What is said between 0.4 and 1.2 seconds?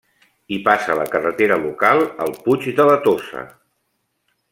Hi passa la